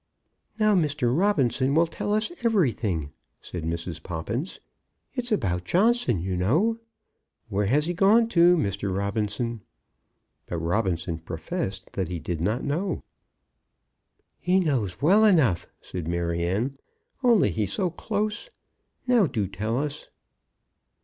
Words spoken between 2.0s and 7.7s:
us everything," said Mrs. Poppins. "It's about Johnson, you know. Where